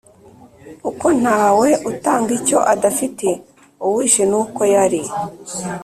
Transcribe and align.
uko 0.89 1.07
ntawe 1.21 1.69
utanga 1.91 2.29
icyo 2.39 2.57
adafite. 2.73 3.27
uwishe 3.87 4.23
ni 4.31 4.35
uko 4.41 4.61
yari 4.73 5.01